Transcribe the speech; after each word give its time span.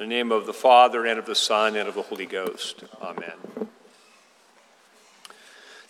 In 0.00 0.08
the 0.08 0.14
name 0.14 0.32
of 0.32 0.46
the 0.46 0.54
Father, 0.54 1.04
and 1.04 1.18
of 1.18 1.26
the 1.26 1.34
Son, 1.34 1.76
and 1.76 1.86
of 1.86 1.94
the 1.94 2.00
Holy 2.00 2.24
Ghost. 2.24 2.84
Amen. 3.02 3.34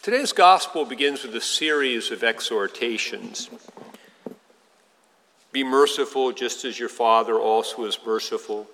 Today's 0.03 0.33
gospel 0.33 0.85
begins 0.85 1.23
with 1.23 1.33
a 1.37 1.41
series 1.41 2.11
of 2.11 2.25
exhortations. 2.25 3.49
Be 5.53 5.63
merciful 5.63 6.33
just 6.33 6.65
as 6.65 6.77
your 6.77 6.89
Father 6.89 7.39
also 7.39 7.85
is 7.85 8.01
merciful. 8.05 8.67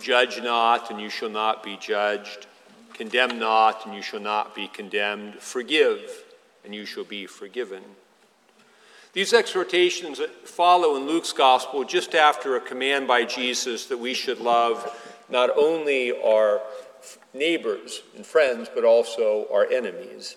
Judge 0.00 0.42
not, 0.42 0.90
and 0.90 1.00
you 1.00 1.08
shall 1.08 1.30
not 1.30 1.62
be 1.62 1.76
judged. 1.76 2.48
Condemn 2.94 3.38
not, 3.38 3.86
and 3.86 3.94
you 3.94 4.02
shall 4.02 4.18
not 4.18 4.56
be 4.56 4.66
condemned. 4.66 5.34
Forgive, 5.34 6.24
and 6.64 6.74
you 6.74 6.84
shall 6.84 7.04
be 7.04 7.26
forgiven. 7.26 7.84
These 9.12 9.32
exhortations 9.32 10.20
follow 10.44 10.96
in 10.96 11.06
Luke's 11.06 11.32
gospel 11.32 11.84
just 11.84 12.14
after 12.14 12.56
a 12.56 12.60
command 12.60 13.08
by 13.08 13.24
Jesus 13.24 13.86
that 13.86 13.98
we 13.98 14.14
should 14.14 14.38
love 14.38 14.94
not 15.28 15.50
only 15.56 16.12
our 16.12 16.60
neighbors 17.32 18.02
and 18.16 18.24
friends, 18.24 18.68
but 18.74 18.84
also 18.84 19.46
our 19.52 19.66
enemies. 19.66 20.36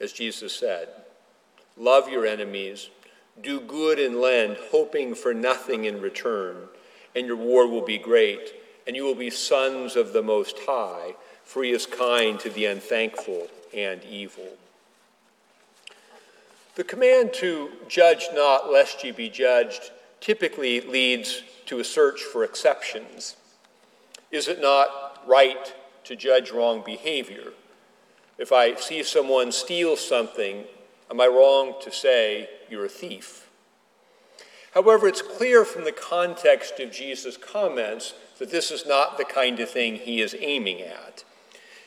As 0.00 0.12
Jesus 0.12 0.54
said, 0.54 0.88
love 1.76 2.08
your 2.08 2.26
enemies, 2.26 2.90
do 3.40 3.60
good 3.60 3.98
and 3.98 4.20
lend, 4.20 4.56
hoping 4.70 5.14
for 5.14 5.32
nothing 5.32 5.84
in 5.84 6.00
return, 6.00 6.56
and 7.14 7.26
your 7.26 7.36
reward 7.36 7.70
will 7.70 7.84
be 7.84 7.98
great, 7.98 8.52
and 8.86 8.94
you 8.94 9.04
will 9.04 9.14
be 9.14 9.30
sons 9.30 9.96
of 9.96 10.12
the 10.12 10.22
Most 10.22 10.58
High, 10.66 11.14
for 11.42 11.62
he 11.64 11.70
is 11.70 11.86
kind 11.86 12.38
to 12.40 12.50
the 12.50 12.66
unthankful 12.66 13.48
and 13.74 14.02
evil. 14.04 14.56
The 16.74 16.84
command 16.84 17.32
to 17.34 17.70
judge 17.88 18.28
not 18.32 18.72
lest 18.72 19.04
ye 19.04 19.12
be 19.12 19.30
judged 19.30 19.92
typically 20.20 20.80
leads 20.80 21.42
to 21.66 21.78
a 21.78 21.84
search 21.84 22.20
for 22.20 22.42
exceptions. 22.42 23.36
Is 24.32 24.48
it 24.48 24.60
not 24.60 25.22
right 25.26 25.72
to 26.04 26.16
judge 26.16 26.50
wrong 26.50 26.82
behavior? 26.84 27.52
If 28.38 28.50
I 28.50 28.74
see 28.74 29.04
someone 29.04 29.52
steal 29.52 29.96
something, 29.96 30.64
am 31.10 31.20
I 31.20 31.28
wrong 31.28 31.74
to 31.82 31.92
say 31.92 32.48
you're 32.68 32.86
a 32.86 32.88
thief? 32.88 33.48
However, 34.72 35.06
it's 35.06 35.22
clear 35.22 35.64
from 35.64 35.84
the 35.84 35.92
context 35.92 36.80
of 36.80 36.90
Jesus' 36.90 37.36
comments 37.36 38.14
that 38.38 38.50
this 38.50 38.72
is 38.72 38.84
not 38.84 39.16
the 39.16 39.24
kind 39.24 39.60
of 39.60 39.70
thing 39.70 39.94
he 39.94 40.20
is 40.20 40.34
aiming 40.40 40.80
at. 40.80 41.22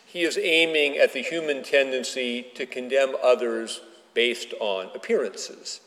He 0.05 0.23
is 0.23 0.37
aiming 0.37 0.97
at 0.97 1.11
the 1.11 1.21
human 1.21 1.63
tendency 1.63 2.43
to 2.55 2.65
condemn 2.65 3.13
others 3.21 3.81
based 4.17 4.55
on 4.59 4.89
appearances, 4.95 5.79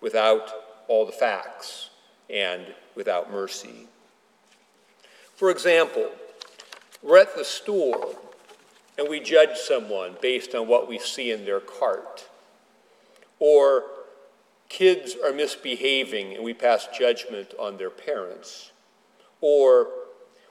without 0.00 0.50
all 0.88 1.06
the 1.06 1.12
facts, 1.12 1.90
and 2.28 2.66
without 2.96 3.30
mercy. 3.30 3.86
For 5.36 5.48
example, 5.48 6.10
we're 7.04 7.18
at 7.20 7.36
the 7.36 7.44
store 7.44 8.16
and 8.98 9.08
we 9.08 9.20
judge 9.20 9.56
someone 9.56 10.16
based 10.20 10.56
on 10.56 10.66
what 10.66 10.88
we 10.88 10.98
see 10.98 11.30
in 11.30 11.44
their 11.44 11.60
cart. 11.60 12.28
Or 13.38 13.84
kids 14.68 15.14
are 15.24 15.32
misbehaving 15.32 16.34
and 16.34 16.42
we 16.42 16.54
pass 16.54 16.88
judgment 16.88 17.54
on 17.60 17.76
their 17.76 17.90
parents. 17.90 18.72
Or 19.40 19.86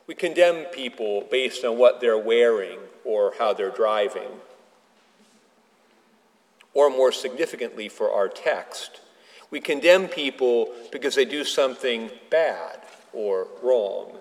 we 0.07 0.15
condemn 0.15 0.63
people 0.67 1.27
based 1.29 1.65
on 1.65 1.77
what 1.77 1.99
they're 1.99 2.17
wearing 2.17 2.79
or 3.03 3.33
how 3.37 3.51
they're 3.51 3.69
driving 3.69 4.31
or 6.73 6.89
more 6.89 7.11
significantly 7.11 7.89
for 7.89 8.11
our 8.11 8.27
text. 8.27 9.01
We 9.49 9.59
condemn 9.59 10.07
people 10.07 10.73
because 10.91 11.15
they 11.15 11.25
do 11.25 11.43
something 11.43 12.09
bad 12.29 12.79
or 13.13 13.47
wrong. 13.61 14.17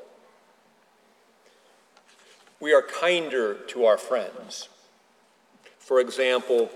We 2.58 2.74
are 2.74 2.82
kinder 2.82 3.54
to 3.68 3.86
our 3.86 3.96
friends. 3.96 4.68
For 5.78 6.00
example, 6.00 6.70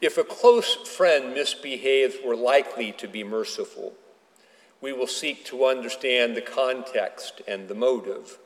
if 0.00 0.18
a 0.18 0.24
close 0.24 0.74
friend 0.74 1.34
misbehaves, 1.34 2.16
we're 2.24 2.36
likely 2.36 2.92
to 2.92 3.08
be 3.08 3.24
merciful. 3.24 3.94
We 4.80 4.92
will 4.92 5.06
seek 5.06 5.46
to 5.46 5.64
understand 5.64 6.36
the 6.36 6.42
context 6.42 7.40
and 7.48 7.68
the 7.68 7.74
motive. 7.74 8.38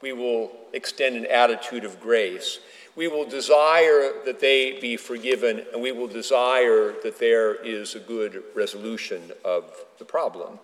We 0.00 0.12
will 0.12 0.50
extend 0.72 1.16
an 1.16 1.26
attitude 1.26 1.84
of 1.84 2.00
grace 2.00 2.60
we 2.98 3.06
will 3.06 3.24
desire 3.24 4.12
that 4.24 4.40
they 4.40 4.80
be 4.80 4.96
forgiven, 4.96 5.64
and 5.72 5.80
we 5.80 5.92
will 5.92 6.08
desire 6.08 6.92
that 7.04 7.20
there 7.20 7.54
is 7.54 7.94
a 7.94 8.00
good 8.00 8.42
resolution 8.56 9.30
of 9.44 9.72
the 10.00 10.04
problem. 10.04 10.58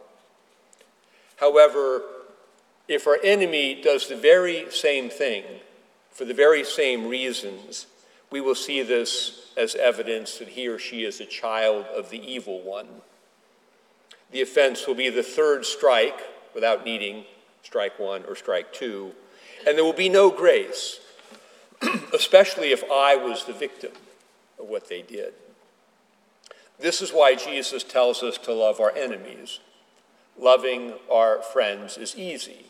However, 1.37 2.03
if 2.89 3.06
our 3.06 3.21
enemy 3.23 3.81
does 3.81 4.09
the 4.09 4.17
very 4.17 4.69
same 4.73 5.09
thing 5.11 5.44
for 6.11 6.25
the 6.25 6.34
very 6.34 6.65
same 6.65 7.06
reasons, 7.06 7.87
we 8.33 8.41
will 8.41 8.56
see 8.56 8.83
this 8.83 9.53
as 9.56 9.77
evidence 9.77 10.39
that 10.39 10.49
he 10.49 10.67
or 10.67 10.81
she 10.81 11.05
is 11.05 11.21
a 11.21 11.27
child 11.27 11.87
of 11.87 12.11
the 12.11 12.21
evil 12.21 12.61
one. 12.62 12.89
The 14.33 14.43
offense 14.43 14.89
will 14.89 14.97
be 14.97 15.09
the 15.09 15.23
third 15.23 15.65
strike 15.65 16.21
without 16.53 16.84
needing 16.84 17.27
strike 17.62 17.97
one 18.00 18.25
or 18.25 18.34
strike 18.34 18.73
two, 18.73 19.12
and 19.67 19.77
there 19.77 19.85
will 19.85 19.93
be 19.93 20.09
no 20.09 20.31
grace 20.31 21.01
especially 22.15 22.73
if 22.73 22.83
I 22.91 23.17
was 23.17 23.45
the 23.45 23.53
victim 23.53 23.93
of 24.59 24.69
what 24.69 24.89
they 24.89 25.03
did. 25.03 25.35
This 26.79 27.01
is 27.01 27.13
why 27.13 27.35
Jesus 27.35 27.83
tells 27.83 28.23
us 28.23 28.39
to 28.39 28.53
love 28.53 28.81
our 28.81 28.93
enemies. 28.97 29.61
Loving 30.39 30.95
our 31.11 31.41
friends 31.41 31.97
is 31.97 32.17
easy. 32.17 32.67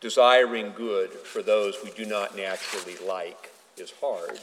Desiring 0.00 0.72
good 0.76 1.10
for 1.10 1.42
those 1.42 1.76
we 1.82 1.90
do 1.90 2.04
not 2.04 2.36
naturally 2.36 2.96
like 3.06 3.50
is 3.76 3.92
hard. 4.00 4.38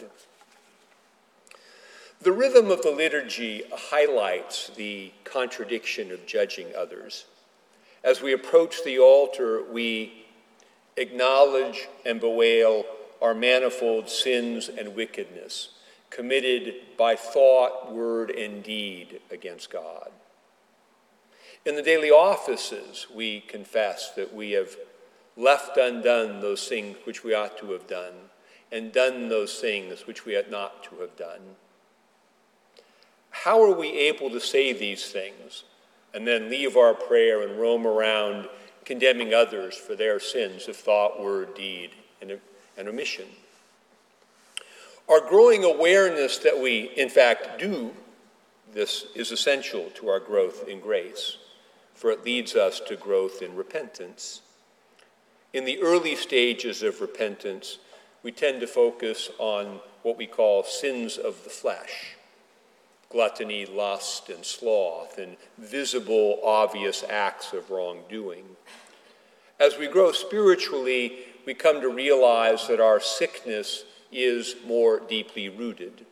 The 2.21 2.31
rhythm 2.31 2.69
of 2.69 2.81
the 2.81 2.91
liturgy 2.91 3.63
highlights 3.71 4.69
the 4.75 5.11
contradiction 5.23 6.11
of 6.11 6.25
judging 6.25 6.67
others. 6.75 7.25
As 8.03 8.21
we 8.21 8.33
approach 8.33 8.83
the 8.83 8.99
altar, 8.99 9.63
we 9.63 10.25
acknowledge 10.97 11.87
and 12.05 12.19
bewail 12.19 12.85
our 13.21 13.33
manifold 13.33 14.09
sins 14.09 14.69
and 14.69 14.95
wickedness 14.95 15.69
committed 16.11 16.75
by 16.97 17.15
thought, 17.15 17.91
word, 17.91 18.29
and 18.29 18.61
deed 18.63 19.21
against 19.31 19.71
God. 19.71 20.11
In 21.65 21.75
the 21.75 21.81
daily 21.81 22.11
offices, 22.11 23.07
we 23.13 23.39
confess 23.41 24.11
that 24.15 24.33
we 24.33 24.51
have 24.51 24.75
left 25.37 25.77
undone 25.77 26.41
those 26.41 26.67
things 26.67 26.97
which 27.05 27.23
we 27.23 27.33
ought 27.33 27.57
to 27.59 27.71
have 27.71 27.87
done, 27.87 28.13
and 28.71 28.91
done 28.91 29.29
those 29.29 29.59
things 29.59 30.05
which 30.05 30.25
we 30.25 30.37
ought 30.37 30.51
not 30.51 30.83
to 30.83 30.97
have 30.97 31.15
done. 31.15 31.55
How 33.29 33.63
are 33.63 33.75
we 33.75 33.91
able 33.91 34.29
to 34.31 34.39
say 34.41 34.73
these 34.73 35.09
things 35.09 35.63
and 36.13 36.27
then 36.27 36.49
leave 36.49 36.77
our 36.77 36.93
prayer 36.93 37.41
and 37.47 37.59
roam 37.59 37.87
around 37.87 38.47
condemning 38.85 39.33
others 39.33 39.75
for 39.75 39.95
their 39.95 40.19
sins 40.19 40.67
of 40.67 40.75
thought, 40.75 41.21
word, 41.21 41.55
deed, 41.55 41.91
and, 42.21 42.39
and 42.77 42.87
omission. 42.87 43.25
Our 45.09 45.21
growing 45.21 45.63
awareness 45.63 46.37
that 46.39 46.59
we, 46.59 46.91
in 46.95 47.09
fact, 47.09 47.59
do 47.59 47.91
this 48.73 49.07
is 49.15 49.31
essential 49.31 49.89
to 49.95 50.07
our 50.07 50.19
growth 50.19 50.67
in 50.67 50.79
grace, 50.79 51.37
for 51.93 52.11
it 52.11 52.23
leads 52.23 52.55
us 52.55 52.79
to 52.87 52.95
growth 52.95 53.41
in 53.41 53.55
repentance. 53.55 54.41
In 55.53 55.65
the 55.65 55.81
early 55.81 56.15
stages 56.15 56.81
of 56.81 57.01
repentance, 57.01 57.79
we 58.23 58.31
tend 58.31 58.61
to 58.61 58.67
focus 58.67 59.29
on 59.39 59.81
what 60.03 60.17
we 60.17 60.25
call 60.25 60.63
sins 60.63 61.17
of 61.17 61.43
the 61.43 61.49
flesh 61.49 62.15
gluttony, 63.11 63.65
lust, 63.65 64.29
and 64.29 64.43
sloth, 64.45 65.17
and 65.17 65.37
visible, 65.57 66.39
obvious 66.43 67.03
acts 67.09 67.53
of 67.53 67.69
wrongdoing. 67.69 68.45
As 69.59 69.77
we 69.77 69.87
grow 69.87 70.11
spiritually, 70.11 71.19
we 71.45 71.53
come 71.53 71.81
to 71.81 71.89
realize 71.89 72.67
that 72.67 72.79
our 72.79 72.99
sickness 72.99 73.83
is 74.11 74.55
more 74.65 74.99
deeply 74.99 75.49
rooted. 75.49 76.05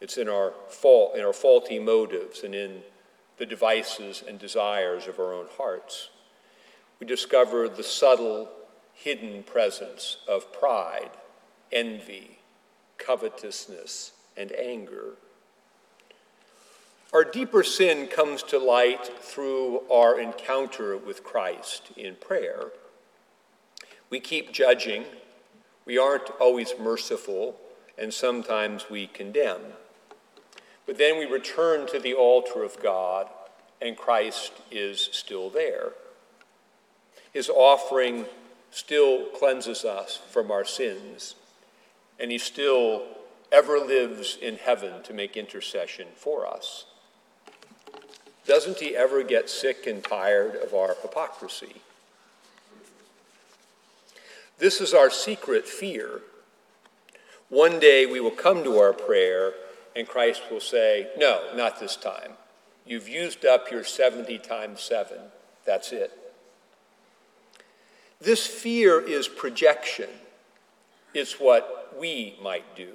It's 0.00 0.16
in 0.16 0.28
our 0.28 0.52
fault, 0.68 1.16
in 1.16 1.24
our 1.24 1.32
faulty 1.32 1.78
motives, 1.78 2.44
and 2.44 2.54
in 2.54 2.82
the 3.36 3.46
devices 3.46 4.22
and 4.26 4.38
desires 4.38 5.06
of 5.06 5.18
our 5.18 5.32
own 5.32 5.46
hearts. 5.56 6.10
We 7.00 7.06
discover 7.06 7.68
the 7.68 7.82
subtle, 7.84 8.48
hidden 8.92 9.44
presence 9.44 10.18
of 10.28 10.52
pride, 10.52 11.10
envy, 11.70 12.38
covetousness, 12.98 14.12
and 14.36 14.52
anger. 14.52 15.14
Our 17.12 17.24
deeper 17.24 17.62
sin 17.62 18.06
comes 18.06 18.42
to 18.44 18.58
light 18.58 19.06
through 19.20 19.82
our 19.90 20.20
encounter 20.20 20.96
with 20.96 21.24
Christ 21.24 21.90
in 21.96 22.16
prayer. 22.16 22.72
We 24.10 24.20
keep 24.20 24.52
judging, 24.52 25.04
we 25.84 25.96
aren't 25.98 26.30
always 26.40 26.74
merciful, 26.78 27.58
and 27.96 28.12
sometimes 28.12 28.90
we 28.90 29.06
condemn. 29.06 29.60
But 30.86 30.98
then 30.98 31.18
we 31.18 31.24
return 31.24 31.86
to 31.88 31.98
the 31.98 32.14
altar 32.14 32.62
of 32.62 32.80
God 32.82 33.28
and 33.80 33.96
Christ 33.96 34.52
is 34.70 35.08
still 35.12 35.50
there. 35.50 35.92
His 37.32 37.48
offering 37.48 38.26
still 38.70 39.26
cleanses 39.26 39.84
us 39.84 40.20
from 40.30 40.50
our 40.50 40.64
sins, 40.64 41.34
and 42.18 42.30
he 42.30 42.38
still 42.38 43.04
ever 43.52 43.78
lives 43.78 44.36
in 44.40 44.56
heaven 44.56 45.02
to 45.04 45.14
make 45.14 45.36
intercession 45.36 46.08
for 46.16 46.46
us. 46.46 46.86
Doesn't 48.48 48.80
he 48.80 48.96
ever 48.96 49.22
get 49.22 49.50
sick 49.50 49.86
and 49.86 50.02
tired 50.02 50.56
of 50.56 50.72
our 50.72 50.96
hypocrisy? 51.02 51.82
This 54.56 54.80
is 54.80 54.94
our 54.94 55.10
secret 55.10 55.68
fear. 55.68 56.22
One 57.50 57.78
day 57.78 58.06
we 58.06 58.20
will 58.20 58.30
come 58.30 58.64
to 58.64 58.78
our 58.78 58.94
prayer, 58.94 59.52
and 59.94 60.08
Christ 60.08 60.44
will 60.50 60.60
say, 60.60 61.08
No, 61.18 61.42
not 61.54 61.78
this 61.78 61.94
time. 61.94 62.32
You've 62.86 63.06
used 63.06 63.44
up 63.44 63.70
your 63.70 63.84
70 63.84 64.38
times 64.38 64.80
7. 64.80 65.18
That's 65.66 65.92
it. 65.92 66.10
This 68.18 68.46
fear 68.46 68.98
is 68.98 69.28
projection. 69.28 70.08
It's 71.12 71.38
what 71.38 71.94
we 72.00 72.36
might 72.42 72.74
do. 72.74 72.94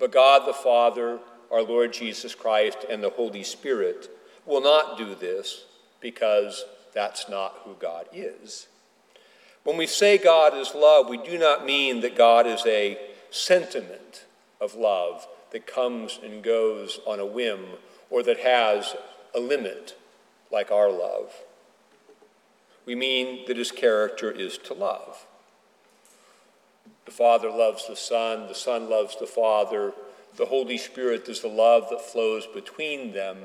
But 0.00 0.10
God 0.10 0.48
the 0.48 0.52
Father, 0.52 1.20
our 1.52 1.62
Lord 1.62 1.92
Jesus 1.92 2.34
Christ, 2.34 2.78
and 2.90 3.00
the 3.00 3.10
Holy 3.10 3.44
Spirit 3.44 4.10
will 4.46 4.60
not 4.60 4.98
do 4.98 5.14
this 5.14 5.64
because 6.00 6.64
that's 6.92 7.28
not 7.28 7.60
who 7.64 7.74
God 7.74 8.06
is. 8.12 8.66
When 9.64 9.76
we 9.76 9.86
say 9.86 10.18
God 10.18 10.54
is 10.54 10.74
love, 10.74 11.08
we 11.08 11.16
do 11.16 11.38
not 11.38 11.64
mean 11.64 12.00
that 12.00 12.16
God 12.16 12.46
is 12.46 12.64
a 12.66 12.98
sentiment 13.30 14.24
of 14.60 14.74
love 14.74 15.26
that 15.50 15.66
comes 15.66 16.18
and 16.22 16.42
goes 16.42 17.00
on 17.06 17.18
a 17.18 17.26
whim 17.26 17.64
or 18.10 18.22
that 18.22 18.38
has 18.40 18.94
a 19.34 19.40
limit 19.40 19.96
like 20.52 20.70
our 20.70 20.90
love. 20.90 21.32
We 22.86 22.94
mean 22.94 23.46
that 23.46 23.56
his 23.56 23.72
character 23.72 24.30
is 24.30 24.58
to 24.58 24.74
love. 24.74 25.26
The 27.06 27.10
Father 27.10 27.50
loves 27.50 27.86
the 27.86 27.96
Son, 27.96 28.46
the 28.46 28.54
Son 28.54 28.88
loves 28.88 29.16
the 29.18 29.26
Father, 29.26 29.92
the 30.36 30.46
Holy 30.46 30.78
Spirit 30.78 31.28
is 31.28 31.40
the 31.40 31.48
love 31.48 31.88
that 31.90 32.00
flows 32.00 32.46
between 32.46 33.12
them. 33.12 33.38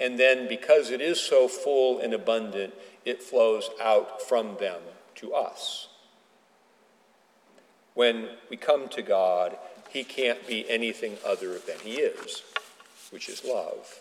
And 0.00 0.18
then, 0.18 0.48
because 0.48 0.90
it 0.90 1.00
is 1.00 1.20
so 1.20 1.46
full 1.46 2.00
and 2.00 2.12
abundant, 2.12 2.74
it 3.04 3.22
flows 3.22 3.70
out 3.80 4.22
from 4.22 4.56
them 4.58 4.80
to 5.16 5.34
us. 5.34 5.88
When 7.94 8.30
we 8.50 8.56
come 8.56 8.88
to 8.88 9.02
God, 9.02 9.56
He 9.88 10.02
can't 10.02 10.46
be 10.46 10.68
anything 10.68 11.16
other 11.24 11.58
than 11.58 11.78
He 11.84 11.94
is, 11.94 12.42
which 13.10 13.28
is 13.28 13.44
love. 13.44 14.00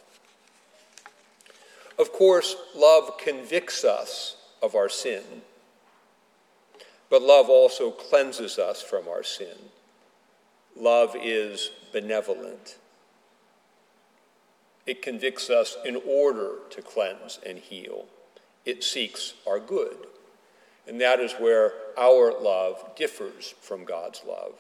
Of 2.00 2.12
course, 2.12 2.56
love 2.76 3.18
convicts 3.20 3.84
us 3.84 4.36
of 4.64 4.74
our 4.74 4.90
sin, 4.90 5.44
but 7.10 7.22
love 7.22 7.50
also 7.50 7.92
cleanses 7.92 8.58
us 8.58 8.82
from 8.82 9.08
our 9.08 9.22
sin. 9.22 9.70
Love 10.76 11.16
is 11.22 11.70
benevolent. 11.92 12.78
It 14.86 15.02
convicts 15.02 15.50
us 15.50 15.78
in 15.86 15.96
order 16.08 16.56
to 16.72 16.82
cleanse 16.82 17.40
and 17.46 17.58
heal. 17.58 18.06
It 18.66 18.84
seeks 18.84 19.34
our 19.48 19.60
good. 19.60 20.08
And 20.88 21.00
that 21.00 21.20
is 21.20 21.34
where 21.34 21.74
our 21.98 22.34
love 22.38 22.96
differs 22.96 23.56
from 23.62 23.86
God's 23.86 24.24
love. 24.28 24.56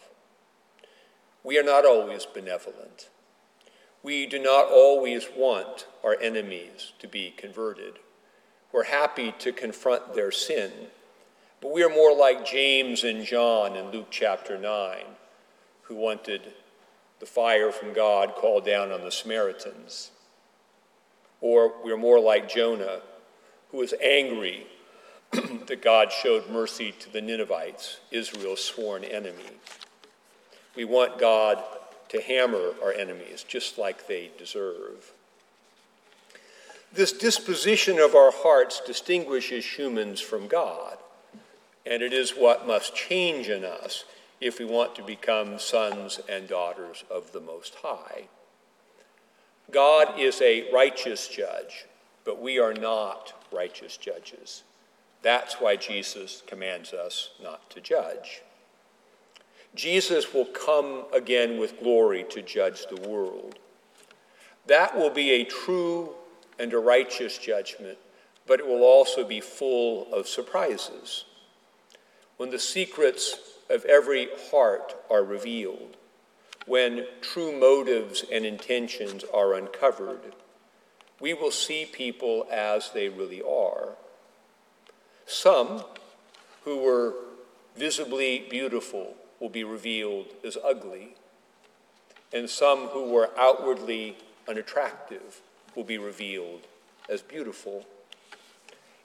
We 1.44 1.60
are 1.60 1.64
not 1.64 1.86
always 1.86 2.25
benevolent. 2.25 3.10
We 4.02 4.25
do 4.25 4.40
not 4.40 4.70
always 4.72 5.28
want 5.36 5.88
our 6.04 6.18
enemies 6.22 6.94
to 7.00 7.08
be 7.08 7.34
converted. 7.36 8.00
We're 8.72 8.86
happy 8.86 9.34
to 9.40 9.52
confront 9.52 10.14
their 10.14 10.31
sin, 10.31 10.72
but 11.62 11.74
we 11.74 11.84
are 11.84 11.90
more 11.90 12.16
like 12.16 12.46
James 12.46 13.04
and 13.04 13.26
John 13.26 13.76
in 13.76 13.92
Luke 13.92 14.08
chapter 14.10 14.58
9, 14.58 15.04
who 15.84 15.96
wanted 15.96 16.54
the 17.19 17.26
fire 17.26 17.72
from 17.72 17.94
God 17.94 18.36
called 18.36 18.66
down 18.66 18.92
on 18.92 19.02
the 19.02 19.12
Samaritans. 19.12 20.12
Or 21.44 21.74
we 21.84 21.92
are 21.92 21.98
more 21.98 22.22
like 22.22 22.48
Jonah, 22.48 23.01
who 23.69 23.80
was 23.80 23.94
angry 24.01 24.66
that 25.31 25.81
God 25.81 26.10
showed 26.10 26.50
mercy 26.50 26.94
to 27.00 27.12
the 27.12 27.22
Ninevites, 27.22 28.00
Israel's 28.12 28.63
sworn 28.63 29.04
enemy. 29.04 29.51
We 30.74 30.86
want 30.86 31.19
God 31.19 31.62
to 32.07 32.22
hammer 32.22 32.72
our 32.81 32.94
enemies 32.94 33.44
just 33.45 33.78
like 33.78 34.07
they 34.07 34.31
deserve. 34.38 35.12
This 36.94 37.12
disposition 37.12 38.00
of 38.00 38.16
our 38.16 38.31
hearts 38.31 38.81
distinguishes 38.86 39.66
humans 39.66 40.22
from 40.22 40.48
God, 40.48 40.98
and 41.86 42.01
it 42.01 42.13
is 42.13 42.31
what 42.31 42.66
must 42.66 42.95
change 42.95 43.50
in 43.50 43.66
us 43.66 44.06
if 44.40 44.60
we 44.60 44.66
want 44.66 44.95
to 44.95 45.04
become 45.04 45.60
sons 45.60 46.22
and 46.30 46.48
daughters 46.48 47.04
of 47.12 47.34
the 47.34 47.42
Most 47.42 47.75
High. 47.81 48.30
God 49.74 50.20
is 50.20 50.40
a 50.42 50.72
righteous 50.72 51.28
judge, 51.28 51.86
but 52.24 52.42
we 52.42 52.60
are 52.60 52.74
not 52.74 53.34
righteous 53.52 53.98
judges. 53.98 54.64
That's 55.24 55.56
why 55.56 55.78
Jesus 55.78 56.44
commands 56.46 56.94
us 56.94 57.31
not 57.42 57.70
to 57.72 57.81
judge. 57.81 58.44
Jesus 59.74 60.34
will 60.34 60.46
come 60.46 61.06
again 61.12 61.58
with 61.58 61.81
glory 61.81 62.24
to 62.30 62.44
judge 62.44 62.86
the 62.88 63.10
world. 63.10 63.58
That 64.68 64.96
will 64.96 65.10
be 65.10 65.31
a 65.31 65.44
true 65.44 66.12
and 66.60 66.72
a 66.72 66.78
righteous 66.78 67.40
judgment, 67.40 67.98
but 68.46 68.60
it 68.60 68.68
will 68.68 68.84
also 68.84 69.26
be 69.26 69.42
full 69.42 70.14
of 70.14 70.28
surprises. 70.28 71.26
When 72.38 72.52
the 72.52 72.60
secrets 72.60 73.40
of 73.69 73.86
every 73.86 74.28
heart 74.52 74.96
are 75.10 75.24
revealed, 75.24 75.98
when 76.65 77.06
true 77.21 77.57
motives 77.57 78.24
and 78.31 78.45
intentions 78.45 79.24
are 79.33 79.54
uncovered, 79.54 80.33
we 81.19 81.33
will 81.33 81.51
see 81.51 81.86
people 81.86 82.48
as 82.51 82.92
they 82.92 83.10
really 83.10 83.42
are. 83.42 83.89
Some 85.25 85.83
who 86.63 86.77
were 86.77 87.13
visibly 87.75 88.45
beautiful 88.50 89.15
will 89.39 89.50
be 89.50 89.63
revealed 89.63 90.27
as 90.45 90.57
ugly, 90.63 91.15
and 92.31 92.50
some 92.50 92.88
who 92.88 93.09
were 93.09 93.30
outwardly 93.38 94.18
unattractive 94.48 95.42
will 95.75 95.83
be 95.83 95.98
revealed 95.98 96.62
as 97.09 97.21
beautiful. 97.21 97.86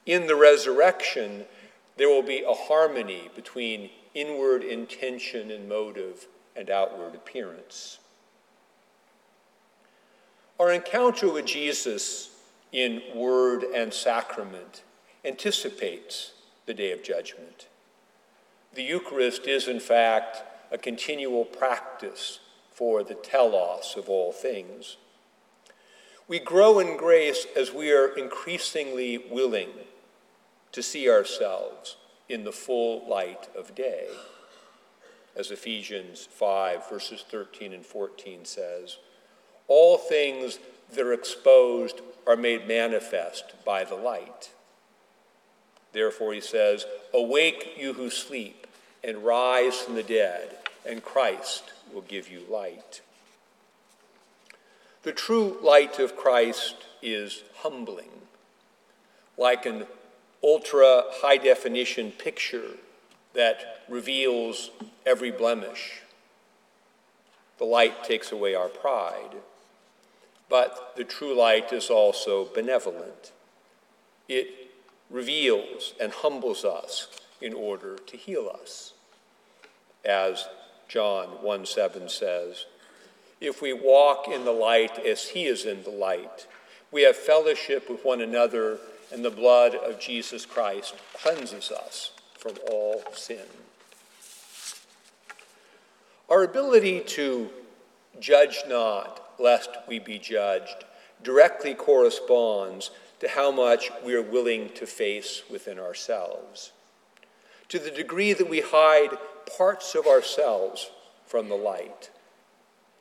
In 0.07 0.27
the 0.27 0.37
resurrection, 0.37 1.45
there 1.97 2.09
will 2.09 2.23
be 2.23 2.43
a 2.43 2.55
harmony 2.55 3.29
between 3.35 3.91
inward 4.15 4.63
intention 4.63 5.51
and 5.51 5.69
motive 5.69 6.27
and 6.59 6.69
outward 6.69 7.15
appearance. 7.15 8.01
Our 10.59 10.73
encounter 10.73 11.33
with 11.33 11.47
Jesus 11.47 12.31
in 12.73 13.01
word 13.15 13.63
and 13.63 13.95
sacrament 13.95 14.83
anticipates 15.25 16.33
the 16.67 16.75
day 16.75 16.91
of 16.91 17.05
judgment. 17.05 17.69
The 18.75 18.83
Eucharist 18.83 19.47
is, 19.47 19.69
in 19.69 19.79
fact, 19.79 20.43
a 20.73 20.79
continual 20.79 21.45
practice 21.45 22.41
for 22.73 23.03
the 23.05 23.15
telos 23.15 23.95
of 23.97 24.09
all 24.09 24.33
things. 24.33 24.97
We 26.27 26.41
grow 26.41 26.81
in 26.81 26.97
grace 26.97 27.47
as 27.57 27.73
we 27.73 27.93
are 27.93 28.09
increasingly 28.09 29.17
willing 29.17 29.71
to 30.73 30.83
see 30.83 31.09
ourselves 31.09 31.97
in 32.29 32.45
the 32.45 32.53
full 32.53 33.09
light 33.09 33.49
of 33.57 33.75
day 33.75 34.09
as 35.39 35.53
Ephesians 35.53 36.29
5, 36.33 36.91
verses 36.91 37.25
13 37.31 37.73
and 37.73 37.87
14 37.87 38.45
says. 38.45 38.99
All 39.69 39.97
things 39.97 40.59
that 40.93 41.07
are 41.07 41.13
exposed 41.13 42.01
are 42.27 42.37
made 42.37 42.67
manifest 42.67 43.55
by 43.65 43.85
the 43.85 43.95
light. 43.95 44.51
Therefore, 45.93 46.35
he 46.35 46.41
says, 46.41 46.85
Awake, 47.15 47.77
you 47.79 47.93
who 47.93 48.11
sleep, 48.11 48.67
and 49.05 49.25
rise 49.25 49.79
from 49.79 49.95
the 49.95 50.03
dead, 50.03 50.57
and 50.85 51.03
Christ 51.03 51.73
will 51.95 52.03
give 52.03 52.29
you 52.29 52.43
light. 52.51 53.01
The 55.05 55.13
true 55.13 55.57
light 55.63 56.01
of 56.01 56.17
Christ 56.17 56.75
is 57.01 57.45
humbling, 57.59 58.11
like 59.37 59.65
an 59.67 59.87
ultra 60.43 61.05
high 61.07 61.37
definition 61.37 62.11
picture 62.11 62.75
that 63.39 63.85
reveals 63.89 64.73
every 65.07 65.31
blemish. 65.31 66.03
The 67.59 67.65
light 67.65 68.03
takes 68.03 68.33
away 68.33 68.57
our 68.57 68.67
pride, 68.67 69.37
but 70.49 70.95
the 70.97 71.05
true 71.05 71.39
light 71.39 71.73
is 71.73 71.89
also 71.89 72.47
benevolent. 72.47 73.31
It 74.29 74.73
reveals 75.09 75.95
and 76.01 76.11
humbles 76.11 76.65
us 76.65 77.07
in 77.41 77.55
order 77.55 77.97
to 78.09 78.17
heal 78.17 78.51
us. 78.61 78.95
As 80.05 80.49
John 80.89 81.29
1 81.41 81.65
7 81.65 82.09
says, 82.09 82.67
if 83.41 83.63
we 83.63 83.73
walk 83.73 84.27
in 84.27 84.45
the 84.45 84.51
light 84.51 84.99
as 84.99 85.29
he 85.29 85.45
is 85.45 85.65
in 85.65 85.85
the 85.85 85.91
light, 85.91 86.49
we 86.91 87.03
have 87.03 87.17
fellowship 87.17 87.89
with 87.89 88.05
one 88.05 88.21
another, 88.21 88.79
and 89.13 89.25
the 89.25 89.31
blood 89.31 89.77
of 89.77 90.01
Jesus 90.01 90.45
Christ 90.45 90.97
cleanses 91.15 91.71
us 91.71 92.11
from 92.39 92.55
all 92.71 93.03
sin. 93.13 93.45
Our 96.29 96.45
ability 96.45 97.01
to 97.01 97.51
judge 98.21 98.63
not, 98.69 99.35
lest 99.39 99.71
we 99.87 99.99
be 99.99 100.19
judged, 100.19 100.85
directly 101.23 101.75
corresponds 101.75 102.91
to 103.21 103.29
how 103.29 103.51
much 103.51 103.91
we 104.05 104.15
are 104.15 104.23
willing 104.23 104.71
to 104.75 104.87
face 104.87 105.43
within 105.51 105.79
ourselves. 105.79 106.73
To 107.71 107.79
the 107.79 107.91
degree 107.91 108.33
that 108.33 108.49
we 108.49 108.61
hide 108.61 109.19
parts 109.57 109.95
of 109.95 110.07
ourselves 110.07 110.91
from 111.27 111.49
the 111.49 111.57
light, 111.57 112.11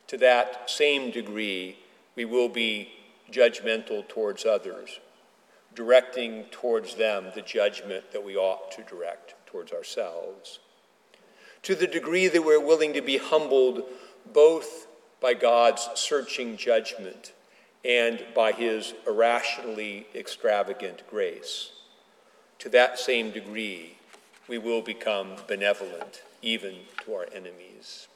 to 0.07 0.17
that 0.17 0.69
same 0.69 1.11
degree 1.11 1.77
we 2.15 2.25
will 2.25 2.49
be 2.49 2.91
judgmental 3.31 4.07
towards 4.07 4.45
others, 4.45 4.99
directing 5.77 6.43
towards 6.45 6.95
them 6.95 7.27
the 7.35 7.41
judgment 7.41 8.11
that 8.11 8.25
we 8.25 8.35
ought 8.35 8.71
to 8.71 8.81
direct 8.81 9.35
towards 9.45 9.71
ourselves. 9.71 10.57
To 11.61 11.75
the 11.75 11.85
degree 11.85 12.27
that 12.27 12.43
we're 12.43 12.59
willing 12.59 12.93
to 12.93 13.01
be 13.01 13.17
humbled 13.17 13.83
both 14.33 14.87
by 15.21 15.35
God's 15.35 15.87
searching 15.93 16.57
judgment 16.57 17.31
and 17.85 18.25
by 18.33 18.53
his 18.53 18.95
irrationally 19.05 20.07
extravagant 20.15 21.03
grace, 21.07 21.69
to 22.57 22.69
that 22.69 22.97
same 22.97 23.29
degree 23.29 23.97
we 24.47 24.57
will 24.57 24.81
become 24.81 25.35
benevolent 25.47 26.23
even 26.41 26.73
to 27.05 27.13
our 27.13 27.27
enemies. 27.35 28.07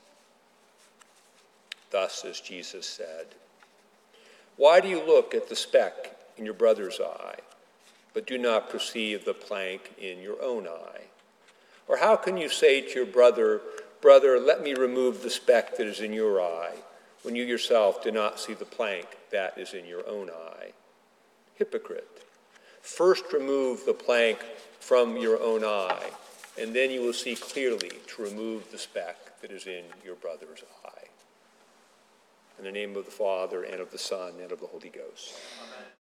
Thus, 1.92 2.26
as 2.26 2.40
Jesus 2.42 2.88
said, 2.88 3.28
why 4.58 4.80
do 4.80 4.88
you 4.88 5.06
look 5.06 5.36
at 5.36 5.48
the 5.48 5.56
speck 5.56 6.18
in 6.38 6.46
your 6.46 6.56
brother's 6.56 7.00
eye, 7.00 7.38
but 8.14 8.28
do 8.28 8.38
not 8.38 8.70
perceive 8.70 9.26
the 9.26 9.34
plank 9.34 9.94
in 9.98 10.22
your 10.22 10.42
own 10.42 10.68
eye? 10.68 11.06
Or 11.88 11.98
how 11.98 12.16
can 12.16 12.38
you 12.38 12.50
say 12.50 12.82
to 12.82 12.94
your 12.94 13.06
brother, 13.06 13.62
Brother, 14.02 14.40
let 14.40 14.64
me 14.64 14.74
remove 14.74 15.22
the 15.22 15.30
speck 15.30 15.78
that 15.78 15.86
is 15.86 16.00
in 16.00 16.12
your 16.12 16.42
eye, 16.42 16.76
when 17.22 17.36
you 17.36 17.44
yourself 17.44 18.04
do 18.04 18.12
not 18.12 18.40
see 18.40 18.54
the 18.54 18.66
plank 18.66 19.06
that 19.32 19.58
is 19.58 19.74
in 19.74 19.86
your 19.86 20.08
own 20.08 20.30
eye? 20.30 20.72
Hypocrite. 21.56 22.24
First 22.82 23.26
remove 23.32 23.86
the 23.86 23.94
plank 23.94 24.40
from 24.80 25.18
your 25.18 25.40
own 25.40 25.64
eye, 25.64 26.10
and 26.60 26.76
then 26.76 26.90
you 26.90 27.02
will 27.02 27.14
see 27.14 27.36
clearly 27.36 27.92
to 28.08 28.24
remove 28.24 28.72
the 28.72 28.80
speck 28.80 29.40
that 29.42 29.52
is 29.52 29.68
in 29.68 29.84
your 30.04 30.16
brother's 30.16 30.64
eye. 30.84 31.08
In 32.58 32.66
the 32.66 32.72
name 32.72 32.96
of 32.96 33.06
the 33.06 33.12
Father, 33.12 33.64
and 33.64 33.80
of 33.80 33.92
the 33.92 33.98
Son, 33.98 34.34
and 34.42 34.52
of 34.52 34.60
the 34.60 34.68
Holy 34.68 34.90
Ghost. 34.90 35.36
Amen. 35.64 36.01